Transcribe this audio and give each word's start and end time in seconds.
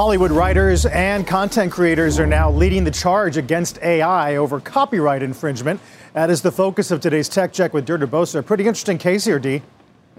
Hollywood 0.00 0.30
writers 0.30 0.86
and 0.86 1.26
content 1.26 1.70
creators 1.70 2.18
are 2.18 2.26
now 2.26 2.50
leading 2.50 2.84
the 2.84 2.90
charge 2.90 3.36
against 3.36 3.76
AI 3.82 4.36
over 4.36 4.58
copyright 4.58 5.22
infringement. 5.22 5.78
That 6.14 6.30
is 6.30 6.40
the 6.40 6.50
focus 6.50 6.90
of 6.90 7.02
today's 7.02 7.28
Tech 7.28 7.52
Check 7.52 7.74
with 7.74 7.84
Deirdre 7.84 8.08
Bosa. 8.08 8.36
A 8.36 8.42
Pretty 8.42 8.66
interesting 8.66 8.96
case 8.96 9.26
here, 9.26 9.38
Dee. 9.38 9.60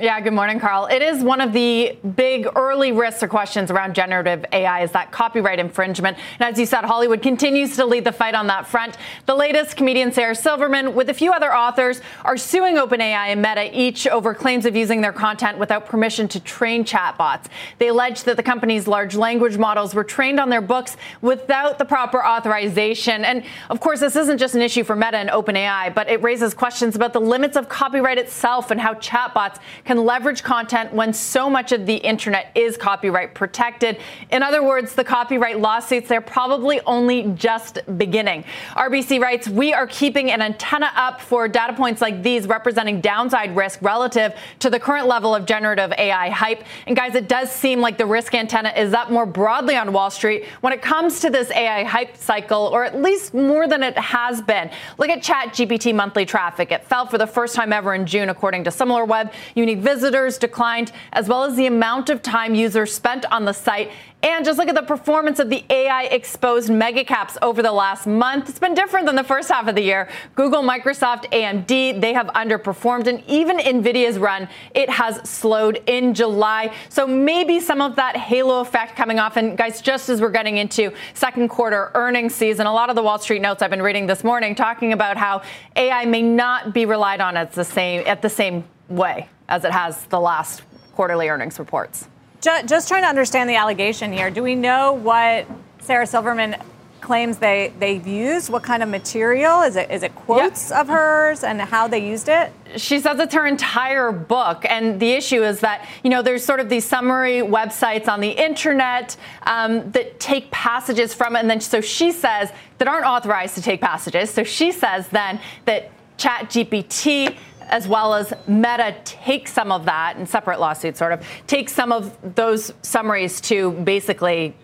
Yeah, 0.01 0.19
good 0.19 0.33
morning, 0.33 0.59
Carl. 0.59 0.87
It 0.87 1.03
is 1.03 1.23
one 1.23 1.41
of 1.41 1.53
the 1.53 1.95
big 2.15 2.47
early 2.55 2.91
risks 2.91 3.21
or 3.21 3.27
questions 3.27 3.69
around 3.69 3.93
generative 3.93 4.43
AI 4.51 4.81
is 4.81 4.91
that 4.93 5.11
copyright 5.11 5.59
infringement. 5.59 6.17
And 6.39 6.51
as 6.51 6.59
you 6.59 6.65
said, 6.65 6.85
Hollywood 6.85 7.21
continues 7.21 7.75
to 7.75 7.85
lead 7.85 8.03
the 8.03 8.11
fight 8.11 8.33
on 8.33 8.47
that 8.47 8.65
front. 8.65 8.97
The 9.27 9.35
latest 9.35 9.77
comedian 9.77 10.11
Sarah 10.11 10.33
Silverman, 10.33 10.95
with 10.95 11.09
a 11.09 11.13
few 11.13 11.31
other 11.31 11.55
authors, 11.55 12.01
are 12.25 12.35
suing 12.35 12.77
OpenAI 12.77 13.27
and 13.27 13.43
Meta 13.43 13.69
each 13.79 14.07
over 14.07 14.33
claims 14.33 14.65
of 14.65 14.75
using 14.75 15.01
their 15.01 15.13
content 15.13 15.59
without 15.59 15.85
permission 15.85 16.27
to 16.29 16.39
train 16.39 16.83
chatbots. 16.83 17.45
They 17.77 17.89
allege 17.89 18.23
that 18.23 18.37
the 18.37 18.43
company's 18.43 18.87
large 18.87 19.15
language 19.15 19.59
models 19.59 19.93
were 19.93 20.03
trained 20.03 20.39
on 20.39 20.49
their 20.49 20.61
books 20.61 20.97
without 21.21 21.77
the 21.77 21.85
proper 21.85 22.25
authorization. 22.25 23.23
And 23.23 23.43
of 23.69 23.79
course, 23.79 23.99
this 23.99 24.15
isn't 24.15 24.39
just 24.39 24.55
an 24.55 24.63
issue 24.63 24.83
for 24.83 24.95
Meta 24.95 25.17
and 25.17 25.29
OpenAI, 25.29 25.93
but 25.93 26.09
it 26.09 26.23
raises 26.23 26.55
questions 26.55 26.95
about 26.95 27.13
the 27.13 27.21
limits 27.21 27.55
of 27.55 27.69
copyright 27.69 28.17
itself 28.17 28.71
and 28.71 28.81
how 28.81 28.95
chatbots 28.95 29.59
can 29.90 29.90
can 29.91 30.05
leverage 30.05 30.41
content 30.41 30.93
when 30.93 31.11
so 31.11 31.49
much 31.49 31.73
of 31.73 31.85
the 31.85 31.95
internet 31.95 32.49
is 32.55 32.77
copyright 32.77 33.33
protected. 33.33 33.97
In 34.31 34.41
other 34.41 34.63
words, 34.63 34.95
the 34.95 35.03
copyright 35.03 35.59
lawsuits, 35.59 36.07
they're 36.07 36.21
probably 36.21 36.79
only 36.85 37.23
just 37.33 37.79
beginning. 37.97 38.45
RBC 38.69 39.19
writes, 39.19 39.49
We 39.49 39.73
are 39.73 39.85
keeping 39.87 40.31
an 40.31 40.41
antenna 40.41 40.93
up 40.95 41.19
for 41.19 41.49
data 41.49 41.73
points 41.73 41.99
like 41.99 42.23
these 42.23 42.47
representing 42.47 43.01
downside 43.01 43.53
risk 43.53 43.81
relative 43.81 44.33
to 44.59 44.69
the 44.69 44.79
current 44.79 45.07
level 45.07 45.35
of 45.35 45.45
generative 45.45 45.91
AI 45.97 46.29
hype. 46.29 46.63
And 46.87 46.95
guys, 46.95 47.15
it 47.15 47.27
does 47.27 47.51
seem 47.51 47.81
like 47.81 47.97
the 47.97 48.05
risk 48.05 48.33
antenna 48.33 48.69
is 48.69 48.93
up 48.93 49.11
more 49.11 49.25
broadly 49.25 49.75
on 49.75 49.91
Wall 49.91 50.09
Street 50.09 50.45
when 50.61 50.71
it 50.71 50.81
comes 50.81 51.19
to 51.19 51.29
this 51.29 51.51
AI 51.51 51.83
hype 51.83 52.15
cycle, 52.15 52.69
or 52.71 52.85
at 52.85 53.01
least 53.01 53.33
more 53.33 53.67
than 53.67 53.83
it 53.83 53.97
has 53.97 54.41
been. 54.41 54.71
Look 54.97 55.09
at 55.09 55.21
ChatGPT 55.21 55.93
monthly 55.93 56.25
traffic. 56.25 56.71
It 56.71 56.85
fell 56.85 57.07
for 57.07 57.17
the 57.17 57.27
first 57.27 57.55
time 57.55 57.73
ever 57.73 57.93
in 57.93 58.05
June, 58.05 58.29
according 58.29 58.63
to 58.63 58.69
SimilarWeb. 58.69 59.33
Unique 59.71 59.85
visitors 59.85 60.37
declined, 60.37 60.91
as 61.13 61.29
well 61.29 61.45
as 61.45 61.55
the 61.55 61.65
amount 61.65 62.09
of 62.09 62.21
time 62.21 62.53
users 62.55 62.93
spent 62.93 63.25
on 63.31 63.45
the 63.45 63.53
site. 63.53 63.89
And 64.23 64.45
just 64.45 64.59
look 64.59 64.67
at 64.67 64.75
the 64.75 64.83
performance 64.83 65.39
of 65.39 65.49
the 65.49 65.63
AI 65.69 66.03
exposed 66.03 66.69
megacaps 66.69 67.37
over 67.41 67.63
the 67.63 67.71
last 67.71 68.05
month. 68.05 68.49
It's 68.49 68.59
been 68.59 68.75
different 68.75 69.07
than 69.07 69.15
the 69.15 69.23
first 69.23 69.49
half 69.49 69.67
of 69.67 69.73
the 69.73 69.81
year. 69.81 70.09
Google, 70.35 70.61
Microsoft, 70.61 71.31
AMD, 71.31 72.01
they 72.01 72.13
have 72.13 72.27
underperformed. 72.27 73.07
And 73.07 73.23
even 73.27 73.57
NVIDIA's 73.57 74.19
run, 74.19 74.47
it 74.75 74.89
has 74.91 75.27
slowed 75.27 75.81
in 75.87 76.13
July. 76.13 76.71
So 76.89 77.07
maybe 77.07 77.59
some 77.59 77.81
of 77.81 77.95
that 77.95 78.15
halo 78.15 78.59
effect 78.59 78.95
coming 78.95 79.17
off. 79.17 79.37
And 79.37 79.57
guys, 79.57 79.81
just 79.81 80.07
as 80.09 80.21
we're 80.21 80.29
getting 80.29 80.57
into 80.57 80.93
second 81.15 81.47
quarter 81.47 81.91
earnings 81.95 82.35
season, 82.35 82.67
a 82.67 82.73
lot 82.73 82.89
of 82.91 82.95
the 82.95 83.03
Wall 83.03 83.17
Street 83.17 83.41
notes 83.41 83.63
I've 83.63 83.71
been 83.71 83.81
reading 83.81 84.05
this 84.05 84.23
morning 84.23 84.53
talking 84.53 84.93
about 84.93 85.17
how 85.17 85.41
AI 85.75 86.05
may 86.05 86.21
not 86.21 86.73
be 86.73 86.85
relied 86.85 87.21
on 87.21 87.37
at 87.37 87.53
the 87.53 87.63
same, 87.63 88.03
at 88.05 88.21
the 88.21 88.29
same 88.29 88.65
way 88.91 89.29
as 89.47 89.63
it 89.63 89.71
has 89.71 90.03
the 90.05 90.19
last 90.19 90.61
quarterly 90.93 91.29
earnings 91.29 91.59
reports. 91.59 92.07
Just 92.41 92.87
trying 92.87 93.03
to 93.03 93.09
understand 93.09 93.49
the 93.49 93.55
allegation 93.55 94.11
here. 94.11 94.31
Do 94.31 94.41
we 94.41 94.55
know 94.55 94.93
what 94.93 95.45
Sarah 95.79 96.07
Silverman 96.07 96.55
claims 97.01 97.37
they 97.37 97.73
they've 97.79 98.05
used? 98.05 98.49
What 98.49 98.63
kind 98.63 98.81
of 98.81 98.89
material 98.89 99.61
is 99.61 99.75
it? 99.75 99.91
Is 99.91 100.01
it 100.01 100.15
quotes 100.15 100.71
of 100.71 100.87
hers 100.87 101.43
and 101.43 101.61
how 101.61 101.87
they 101.87 101.99
used 102.07 102.29
it? 102.29 102.51
She 102.77 102.99
says 102.99 103.19
it's 103.19 103.33
her 103.33 103.45
entire 103.45 104.11
book, 104.11 104.65
and 104.67 104.99
the 104.99 105.11
issue 105.11 105.43
is 105.43 105.59
that 105.59 105.87
you 106.03 106.09
know 106.09 106.21
there's 106.21 106.43
sort 106.43 106.59
of 106.59 106.69
these 106.69 106.85
summary 106.85 107.41
websites 107.41 108.07
on 108.07 108.21
the 108.21 108.29
internet 108.29 109.17
um, 109.43 109.91
that 109.91 110.19
take 110.19 110.49
passages 110.51 111.13
from 111.13 111.35
it, 111.35 111.39
and 111.39 111.49
then 111.49 111.59
so 111.59 111.81
she 111.81 112.11
says 112.11 112.49
that 112.77 112.87
aren't 112.87 113.05
authorized 113.05 113.55
to 113.55 113.61
take 113.61 113.81
passages. 113.81 114.29
So 114.29 114.43
she 114.43 114.71
says 114.71 115.07
then 115.09 115.39
that 115.65 115.91
ChatGPT 116.17 117.35
as 117.71 117.87
well 117.87 118.13
as 118.13 118.33
Meta 118.47 118.95
take 119.03 119.47
some 119.47 119.71
of 119.71 119.85
that 119.85 120.17
in 120.17 120.25
separate 120.25 120.59
lawsuits, 120.59 120.99
sort 120.99 121.13
of 121.13 121.25
take 121.47 121.69
some 121.69 121.91
of 121.91 122.35
those 122.35 122.73
summaries 122.81 123.41
to 123.41 123.71
basically 123.71 124.55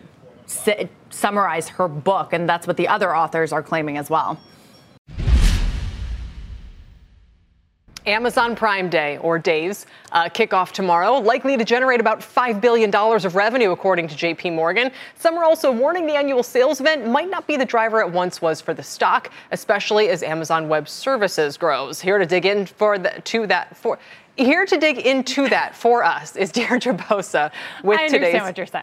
summarize 1.10 1.70
her 1.70 1.88
book, 1.88 2.34
and 2.34 2.48
that's 2.48 2.68
what 2.68 2.78
the 2.78 2.88
other 2.88 3.16
authors 3.16 3.52
are 3.52 3.64
claiming 3.64 3.98
as 3.98 4.10
well. 4.10 4.40
Amazon 8.08 8.56
Prime 8.56 8.90
Day, 8.90 9.18
or 9.18 9.38
days, 9.38 9.86
uh, 10.14 10.30
kick 10.30 10.54
off 10.54 10.72
tomorrow, 10.72 11.16
likely 11.16 11.58
to 11.58 11.66
generate 11.66 12.00
about 12.00 12.22
$5 12.22 12.62
billion 12.62 12.94
of 12.96 13.36
revenue, 13.36 13.72
according 13.72 14.08
to 14.08 14.16
JP 14.16 14.56
Morgan. 14.56 14.92
Some 15.16 15.38
are 15.38 15.44
also 15.44 15.72
warning 15.72 16.08
the 16.08 16.16
annual 16.16 16.42
sales 16.42 16.80
event 16.80 17.06
might 17.06 17.30
not 17.30 17.46
be 17.48 17.58
the 17.58 17.66
driver 17.66 18.00
it 18.00 18.10
once 18.10 18.42
was 18.42 18.62
for 18.62 18.74
the 18.74 18.82
stock, 18.82 19.30
especially 19.52 20.08
as 20.08 20.24
Amazon 20.24 20.70
Web 20.70 20.88
Services 20.88 21.58
grows. 21.58 22.00
Here 22.00 22.18
to 22.18 22.26
dig 22.26 22.46
in 22.46 22.66
for 22.66 22.98
the, 22.98 23.22
to 23.26 23.46
that 23.48 23.76
for 23.76 24.00
here 24.38 24.66
to 24.66 24.78
dig 24.78 25.00
into 25.00 25.50
that 25.50 25.76
for 25.76 26.04
us 26.04 26.36
is 26.36 26.52
Deirdre 26.58 26.94
Bosa 26.94 27.52
with 27.84 28.00
today's 28.10 28.34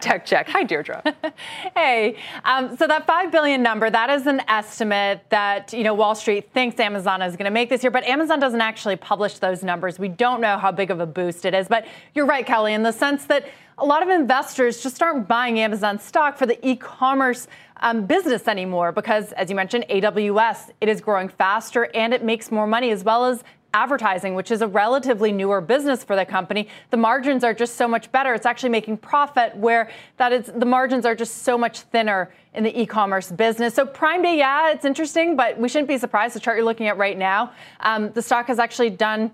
Tech 0.01 0.25
Check. 0.25 0.49
Hi, 0.49 0.63
Deirdre. 0.63 1.01
hey, 1.75 2.17
um, 2.43 2.75
so 2.77 2.87
that 2.87 3.07
five 3.07 3.31
billion 3.31 3.63
number 3.63 3.89
that 3.89 4.09
is 4.09 4.27
an 4.27 4.41
estimate 4.47 5.23
that 5.29 5.73
you 5.73 5.83
know 5.83 5.93
Wall 5.93 6.15
Street 6.15 6.51
thinks 6.53 6.79
Amazon 6.79 7.21
is 7.21 7.35
going 7.35 7.45
to 7.45 7.51
make 7.51 7.69
this 7.69 7.83
year, 7.83 7.91
but 7.91 8.03
Amazon 8.03 8.39
doesn't 8.39 8.61
actually 8.61 8.95
publish 8.95 9.39
those 9.39 9.63
numbers. 9.63 9.97
We 9.97 10.09
don't 10.09 10.41
know 10.41 10.57
how 10.57 10.71
big 10.71 10.91
of 10.91 10.99
a 10.99 11.05
boost 11.05 11.45
it 11.45 11.53
is, 11.53 11.67
but 11.67 11.85
you're 12.13 12.25
right, 12.25 12.45
Kelly, 12.45 12.73
in 12.73 12.83
the 12.83 12.91
sense 12.91 13.25
that 13.25 13.47
a 13.77 13.85
lot 13.85 14.01
of 14.01 14.09
investors 14.09 14.81
just 14.81 15.01
aren't 15.01 15.27
buying 15.27 15.59
Amazon 15.59 15.99
stock 15.99 16.37
for 16.37 16.45
the 16.45 16.65
e-commerce 16.65 17.47
um, 17.81 18.05
business 18.05 18.47
anymore 18.47 18.91
because, 18.91 19.33
as 19.33 19.49
you 19.49 19.55
mentioned, 19.55 19.85
AWS 19.89 20.71
it 20.79 20.87
is 20.87 21.01
growing 21.01 21.27
faster 21.27 21.89
and 21.93 22.13
it 22.13 22.23
makes 22.23 22.51
more 22.51 22.67
money 22.67 22.91
as 22.91 23.03
well 23.03 23.25
as 23.25 23.43
advertising, 23.75 24.35
which 24.35 24.51
is 24.51 24.61
a 24.61 24.67
relatively 24.67 25.31
newer 25.31 25.59
business 25.59 26.03
for 26.03 26.15
the 26.15 26.25
company, 26.25 26.67
the 26.91 26.97
margins 26.97 27.43
are 27.43 27.53
just 27.53 27.75
so 27.75 27.87
much 27.87 28.09
better. 28.11 28.33
It's 28.33 28.45
actually 28.45 28.69
making 28.69 28.97
profit 28.97 29.55
where 29.57 29.91
that 30.17 30.31
is 30.31 30.45
the 30.55 30.65
margins 30.65 31.05
are 31.05 31.13
just 31.13 31.43
so 31.43 31.57
much 31.57 31.81
thinner 31.81 32.31
in 32.53 32.63
the 32.63 32.81
e-commerce 32.81 33.29
business. 33.31 33.75
So 33.75 33.85
Prime 33.85 34.21
Day, 34.21 34.37
yeah, 34.37 34.71
it's 34.71 34.85
interesting, 34.85 35.35
but 35.35 35.59
we 35.59 35.67
shouldn't 35.67 35.89
be 35.89 35.97
surprised. 35.97 36.35
The 36.35 36.39
chart 36.39 36.55
you're 36.55 36.65
looking 36.65 36.87
at 36.87 36.97
right 36.97 37.17
now, 37.17 37.51
um, 37.81 38.11
the 38.13 38.21
stock 38.21 38.47
has 38.47 38.59
actually 38.59 38.91
done 38.91 39.31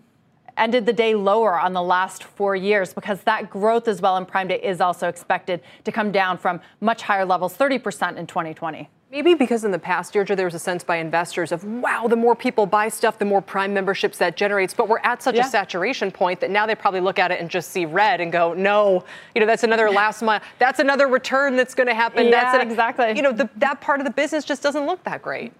ended 0.57 0.85
the 0.85 0.93
day 0.93 1.15
lower 1.15 1.59
on 1.59 1.73
the 1.73 1.81
last 1.81 2.23
four 2.23 2.55
years 2.55 2.93
because 2.93 3.21
that 3.23 3.49
growth 3.49 3.87
as 3.87 4.01
well 4.01 4.17
in 4.17 4.25
Prime 4.25 4.47
Day 4.47 4.61
is 4.61 4.81
also 4.81 5.07
expected 5.07 5.61
to 5.83 5.91
come 5.91 6.11
down 6.11 6.37
from 6.37 6.61
much 6.79 7.01
higher 7.01 7.25
levels, 7.25 7.57
30% 7.57 8.17
in 8.17 8.27
2020. 8.27 8.89
Maybe 9.11 9.33
because 9.33 9.65
in 9.65 9.71
the 9.71 9.79
past, 9.79 10.13
Deirdre, 10.13 10.37
there 10.37 10.45
was 10.45 10.55
a 10.55 10.59
sense 10.59 10.85
by 10.85 10.95
investors 10.95 11.51
of, 11.51 11.65
wow, 11.65 12.07
the 12.07 12.15
more 12.15 12.33
people 12.33 12.65
buy 12.65 12.87
stuff, 12.87 13.19
the 13.19 13.25
more 13.25 13.41
Prime 13.41 13.73
memberships 13.73 14.17
that 14.19 14.37
generates. 14.37 14.73
But 14.73 14.87
we're 14.87 14.99
at 14.99 15.21
such 15.21 15.35
yeah. 15.35 15.45
a 15.45 15.49
saturation 15.49 16.11
point 16.11 16.39
that 16.39 16.49
now 16.49 16.65
they 16.65 16.75
probably 16.75 17.01
look 17.01 17.19
at 17.19 17.29
it 17.29 17.41
and 17.41 17.49
just 17.49 17.71
see 17.71 17.85
red 17.85 18.21
and 18.21 18.31
go, 18.31 18.53
no, 18.53 19.03
you 19.35 19.41
know, 19.41 19.47
that's 19.47 19.63
another 19.63 19.89
last 19.89 20.21
month. 20.21 20.45
That's 20.59 20.79
another 20.79 21.07
return 21.09 21.57
that's 21.57 21.75
going 21.75 21.87
to 21.87 21.93
happen. 21.93 22.27
Yeah, 22.27 22.31
that's 22.31 22.55
an, 22.55 22.71
exactly. 22.71 23.13
You 23.13 23.21
know, 23.21 23.33
the, 23.33 23.49
that 23.57 23.81
part 23.81 23.99
of 23.99 24.05
the 24.05 24.13
business 24.13 24.45
just 24.45 24.63
doesn't 24.63 24.85
look 24.85 25.03
that 25.03 25.21
great. 25.21 25.51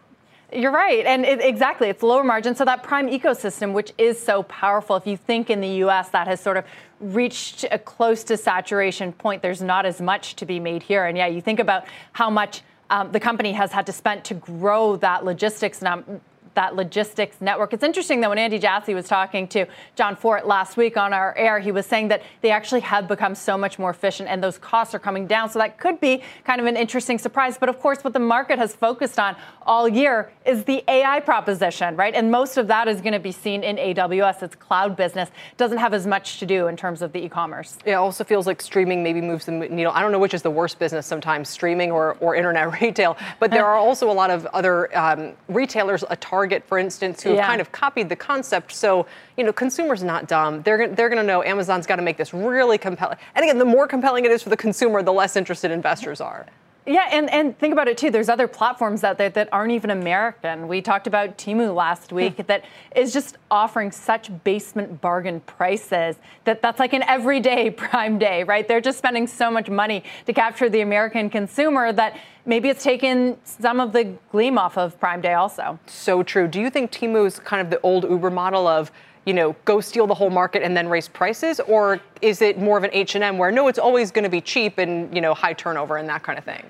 You're 0.53 0.71
right. 0.71 1.05
And 1.05 1.23
it, 1.23 1.39
exactly, 1.39 1.87
it's 1.87 2.03
lower 2.03 2.23
margin. 2.23 2.55
So 2.55 2.65
that 2.65 2.83
prime 2.83 3.07
ecosystem, 3.09 3.71
which 3.71 3.93
is 3.97 4.19
so 4.19 4.43
powerful, 4.43 4.97
if 4.97 5.07
you 5.07 5.15
think 5.15 5.49
in 5.49 5.61
the 5.61 5.83
US 5.85 6.09
that 6.09 6.27
has 6.27 6.41
sort 6.41 6.57
of 6.57 6.65
reached 6.99 7.65
a 7.71 7.79
close 7.79 8.23
to 8.25 8.35
saturation 8.35 9.13
point, 9.13 9.41
there's 9.41 9.61
not 9.61 9.85
as 9.85 10.01
much 10.01 10.35
to 10.37 10.45
be 10.45 10.59
made 10.59 10.83
here. 10.83 11.05
And 11.05 11.17
yeah, 11.17 11.27
you 11.27 11.41
think 11.41 11.59
about 11.59 11.85
how 12.11 12.29
much 12.29 12.63
um, 12.89 13.11
the 13.13 13.19
company 13.19 13.53
has 13.53 13.71
had 13.71 13.85
to 13.85 13.93
spend 13.93 14.25
to 14.25 14.33
grow 14.33 14.97
that 14.97 15.23
logistics 15.23 15.81
num- 15.81 16.19
that 16.53 16.75
logistics 16.75 17.39
network. 17.39 17.73
It's 17.73 17.83
interesting 17.83 18.21
that 18.21 18.29
when 18.29 18.37
Andy 18.37 18.59
Jassy 18.59 18.93
was 18.93 19.07
talking 19.07 19.47
to 19.49 19.65
Jon 19.95 20.15
Fortt 20.15 20.47
last 20.47 20.77
week 20.77 20.97
on 20.97 21.13
our 21.13 21.35
air, 21.37 21.59
he 21.59 21.71
was 21.71 21.85
saying 21.85 22.09
that 22.09 22.21
they 22.41 22.51
actually 22.51 22.81
have 22.81 23.07
become 23.07 23.35
so 23.35 23.57
much 23.57 23.79
more 23.79 23.89
efficient 23.89 24.29
and 24.29 24.43
those 24.43 24.57
costs 24.57 24.93
are 24.93 24.99
coming 24.99 25.27
down. 25.27 25.49
So 25.49 25.59
that 25.59 25.77
could 25.77 25.99
be 25.99 26.21
kind 26.43 26.59
of 26.59 26.67
an 26.67 26.77
interesting 26.77 27.17
surprise. 27.17 27.57
But 27.57 27.69
of 27.69 27.79
course, 27.79 28.03
what 28.03 28.13
the 28.13 28.19
market 28.19 28.59
has 28.59 28.75
focused 28.75 29.19
on 29.19 29.35
all 29.65 29.87
year 29.87 30.31
is 30.45 30.63
the 30.63 30.83
AI 30.87 31.19
proposition, 31.19 31.95
right? 31.95 32.13
And 32.13 32.31
most 32.31 32.57
of 32.57 32.67
that 32.67 32.87
is 32.87 33.01
going 33.01 33.13
to 33.13 33.19
be 33.19 33.31
seen 33.31 33.63
in 33.63 33.77
AWS. 33.77 34.43
It's 34.43 34.55
cloud 34.55 34.95
business. 34.95 35.29
Doesn't 35.57 35.77
have 35.77 35.93
as 35.93 36.07
much 36.07 36.39
to 36.39 36.45
do 36.45 36.67
in 36.67 36.75
terms 36.75 37.01
of 37.01 37.11
the 37.11 37.23
e-commerce. 37.23 37.77
It 37.85 37.93
also 37.93 38.23
feels 38.23 38.47
like 38.47 38.61
streaming 38.61 39.03
maybe 39.03 39.21
moves 39.21 39.45
the 39.45 39.51
needle. 39.51 39.91
I 39.93 40.01
don't 40.01 40.11
know 40.11 40.19
which 40.19 40.33
is 40.33 40.41
the 40.41 40.51
worst 40.51 40.79
business 40.79 41.05
sometimes, 41.05 41.49
streaming 41.49 41.91
or, 41.91 42.17
or 42.19 42.35
internet 42.35 42.81
retail. 42.81 43.17
But 43.39 43.51
there 43.51 43.65
are 43.65 43.75
also 43.75 44.11
a 44.11 44.13
lot 44.13 44.29
of 44.29 44.45
other 44.47 44.95
um, 44.97 45.33
retailers, 45.47 46.03
a 46.09 46.15
Target, 46.41 46.63
for 46.65 46.79
instance, 46.79 47.21
who 47.21 47.29
have 47.29 47.37
yeah. 47.37 47.45
kind 47.45 47.61
of 47.61 47.71
copied 47.71 48.09
the 48.09 48.15
concept. 48.15 48.71
So, 48.73 49.05
you 49.37 49.43
know, 49.43 49.53
consumers 49.53 50.01
not 50.01 50.27
dumb. 50.27 50.63
They're, 50.63 50.87
they're 50.87 51.07
going 51.07 51.21
to 51.21 51.23
know 51.23 51.43
Amazon's 51.43 51.85
got 51.85 51.97
to 51.97 52.01
make 52.01 52.17
this 52.17 52.33
really 52.33 52.79
compelling. 52.79 53.19
And 53.35 53.43
again, 53.43 53.59
the 53.59 53.65
more 53.65 53.85
compelling 53.87 54.25
it 54.25 54.31
is 54.31 54.41
for 54.41 54.49
the 54.49 54.57
consumer, 54.57 55.03
the 55.03 55.13
less 55.13 55.35
interested 55.35 55.69
investors 55.69 56.19
are. 56.19 56.47
Yeah, 56.85 57.07
and, 57.11 57.29
and 57.29 57.57
think 57.59 57.73
about 57.73 57.87
it 57.87 57.97
too. 57.97 58.09
There's 58.09 58.29
other 58.29 58.47
platforms 58.47 59.03
out 59.03 59.19
there 59.19 59.29
that 59.29 59.49
aren't 59.51 59.71
even 59.71 59.91
American. 59.91 60.67
We 60.67 60.81
talked 60.81 61.05
about 61.05 61.37
Temu 61.37 61.75
last 61.75 62.09
hmm. 62.09 62.15
week 62.15 62.47
that 62.47 62.65
is 62.95 63.13
just 63.13 63.37
offering 63.51 63.91
such 63.91 64.31
basement 64.43 64.99
bargain 64.99 65.41
prices 65.41 66.15
that 66.45 66.61
that's 66.61 66.79
like 66.79 66.93
an 66.93 67.03
everyday 67.03 67.69
prime 67.69 68.17
day, 68.17 68.43
right? 68.43 68.67
They're 68.67 68.81
just 68.81 68.97
spending 68.97 69.27
so 69.27 69.51
much 69.51 69.69
money 69.69 70.03
to 70.25 70.33
capture 70.33 70.69
the 70.69 70.81
American 70.81 71.29
consumer 71.29 71.93
that 71.93 72.19
maybe 72.45 72.69
it's 72.69 72.83
taken 72.83 73.37
some 73.43 73.79
of 73.79 73.93
the 73.93 74.15
gleam 74.31 74.57
off 74.57 74.75
of 74.75 74.99
prime 74.99 75.21
day 75.21 75.33
also. 75.33 75.77
So 75.85 76.23
true. 76.23 76.47
Do 76.47 76.59
you 76.59 76.71
think 76.71 76.91
Temu's 76.91 77.37
kind 77.39 77.61
of 77.61 77.69
the 77.69 77.79
old 77.81 78.09
Uber 78.09 78.31
model 78.31 78.65
of 78.65 78.91
you 79.25 79.33
know, 79.33 79.55
go 79.65 79.79
steal 79.81 80.07
the 80.07 80.13
whole 80.13 80.29
market 80.29 80.63
and 80.63 80.75
then 80.75 80.87
raise 80.87 81.07
prices, 81.07 81.59
or 81.61 81.99
is 82.21 82.41
it 82.41 82.59
more 82.59 82.77
of 82.77 82.83
an 82.83 82.89
H 82.93 83.15
and 83.15 83.23
M 83.23 83.37
where 83.37 83.51
no, 83.51 83.67
it's 83.67 83.79
always 83.79 84.11
going 84.11 84.23
to 84.23 84.29
be 84.29 84.41
cheap 84.41 84.77
and 84.77 85.13
you 85.13 85.21
know 85.21 85.33
high 85.33 85.53
turnover 85.53 85.97
and 85.97 86.09
that 86.09 86.23
kind 86.23 86.39
of 86.39 86.45
thing? 86.45 86.65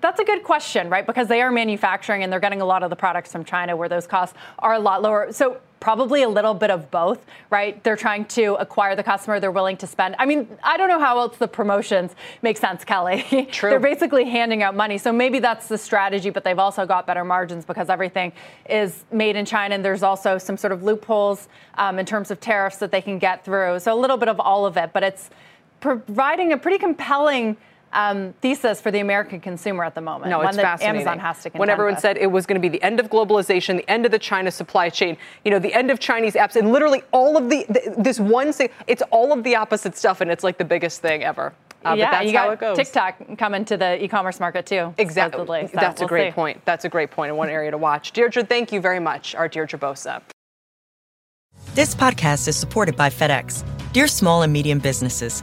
That's 0.00 0.20
a 0.20 0.24
good 0.24 0.42
question, 0.42 0.88
right? 0.88 1.06
Because 1.06 1.28
they 1.28 1.42
are 1.42 1.50
manufacturing 1.50 2.22
and 2.22 2.32
they're 2.32 2.40
getting 2.40 2.62
a 2.62 2.64
lot 2.64 2.82
of 2.82 2.90
the 2.90 2.96
products 2.96 3.30
from 3.30 3.44
China 3.44 3.76
where 3.76 3.88
those 3.88 4.06
costs 4.06 4.36
are 4.58 4.74
a 4.74 4.78
lot 4.78 5.02
lower. 5.02 5.32
So 5.32 5.60
probably 5.80 6.22
a 6.22 6.28
little 6.28 6.54
bit 6.54 6.70
of 6.70 6.90
both, 6.92 7.26
right? 7.50 7.82
They're 7.82 7.96
trying 7.96 8.24
to 8.26 8.54
acquire 8.54 8.94
the 8.94 9.02
customer, 9.02 9.40
they're 9.40 9.50
willing 9.50 9.76
to 9.78 9.86
spend. 9.86 10.14
I 10.18 10.26
mean, 10.26 10.48
I 10.62 10.76
don't 10.76 10.88
know 10.88 11.00
how 11.00 11.18
else 11.18 11.36
the 11.36 11.48
promotions 11.48 12.14
make 12.40 12.56
sense, 12.56 12.84
Kelly. 12.84 13.48
True. 13.50 13.68
they're 13.68 13.80
basically 13.80 14.24
handing 14.24 14.62
out 14.62 14.76
money. 14.76 14.96
So 14.96 15.12
maybe 15.12 15.40
that's 15.40 15.66
the 15.66 15.76
strategy, 15.76 16.30
but 16.30 16.44
they've 16.44 16.58
also 16.58 16.86
got 16.86 17.06
better 17.06 17.24
margins 17.24 17.64
because 17.64 17.90
everything 17.90 18.32
is 18.70 19.04
made 19.10 19.34
in 19.34 19.44
China 19.44 19.74
and 19.74 19.84
there's 19.84 20.04
also 20.04 20.38
some 20.38 20.56
sort 20.56 20.72
of 20.72 20.84
loopholes 20.84 21.48
um, 21.74 21.98
in 21.98 22.06
terms 22.06 22.30
of 22.30 22.38
tariffs 22.40 22.76
that 22.76 22.92
they 22.92 23.02
can 23.02 23.18
get 23.18 23.44
through. 23.44 23.80
So 23.80 23.92
a 23.92 23.98
little 23.98 24.16
bit 24.16 24.28
of 24.28 24.38
all 24.38 24.64
of 24.64 24.76
it, 24.76 24.92
but 24.92 25.02
it's 25.02 25.30
providing 25.80 26.52
a 26.52 26.56
pretty 26.56 26.78
compelling 26.78 27.56
um, 27.92 28.32
thesis 28.40 28.80
for 28.80 28.90
the 28.90 29.00
American 29.00 29.40
consumer 29.40 29.84
at 29.84 29.94
the 29.94 30.00
moment. 30.00 30.30
No, 30.30 30.40
it's 30.40 30.56
fascinating. 30.56 31.00
Amazon 31.00 31.18
has 31.18 31.42
to 31.42 31.50
When 31.50 31.68
everyone 31.68 31.94
with. 31.94 32.02
said 32.02 32.16
it 32.16 32.30
was 32.30 32.46
going 32.46 32.60
to 32.60 32.68
be 32.68 32.68
the 32.68 32.82
end 32.82 33.00
of 33.00 33.10
globalization, 33.10 33.76
the 33.76 33.90
end 33.90 34.06
of 34.06 34.12
the 34.12 34.18
China 34.18 34.50
supply 34.50 34.88
chain, 34.88 35.16
you 35.44 35.50
know, 35.50 35.58
the 35.58 35.72
end 35.74 35.90
of 35.90 36.00
Chinese 36.00 36.34
apps, 36.34 36.56
and 36.56 36.72
literally 36.72 37.02
all 37.12 37.36
of 37.36 37.50
the, 37.50 37.66
the 37.68 37.94
this 37.98 38.18
one 38.18 38.52
thing, 38.52 38.70
it's 38.86 39.02
all 39.10 39.32
of 39.32 39.44
the 39.44 39.56
opposite 39.56 39.96
stuff, 39.96 40.20
and 40.20 40.30
it's 40.30 40.44
like 40.44 40.58
the 40.58 40.64
biggest 40.64 41.00
thing 41.02 41.22
ever. 41.22 41.52
Uh, 41.84 41.94
yeah, 41.98 42.22
you 42.22 42.32
got 42.32 42.76
TikTok 42.76 43.38
coming 43.38 43.64
to 43.64 43.76
the 43.76 44.02
e-commerce 44.02 44.38
market 44.38 44.66
too. 44.66 44.94
Exactly. 44.98 45.66
So 45.66 45.72
that's 45.74 46.00
we'll 46.00 46.06
a 46.06 46.08
great 46.08 46.30
see. 46.30 46.34
point. 46.34 46.64
That's 46.64 46.84
a 46.84 46.88
great 46.88 47.10
point 47.10 47.30
and 47.30 47.38
one 47.38 47.48
area 47.48 47.72
to 47.72 47.78
watch. 47.78 48.12
Deirdre, 48.12 48.44
thank 48.44 48.70
you 48.72 48.80
very 48.80 49.00
much. 49.00 49.34
Our 49.34 49.48
Deirdre 49.48 49.78
Bosa. 49.78 50.22
This 51.74 51.94
podcast 51.94 52.48
is 52.48 52.56
supported 52.56 52.96
by 52.96 53.08
FedEx. 53.08 53.64
Dear 53.92 54.06
small 54.06 54.42
and 54.42 54.52
medium 54.52 54.78
businesses, 54.78 55.42